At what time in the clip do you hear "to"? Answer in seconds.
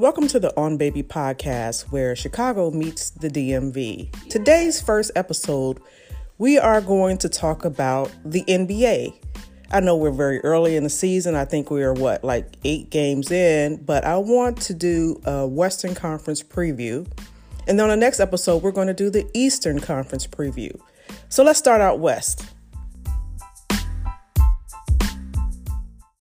0.28-0.40, 7.18-7.28, 14.62-14.74, 18.88-18.94